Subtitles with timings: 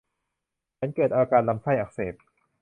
[0.77, 2.15] ฉันเกิดอาการลำไส้อักเสบ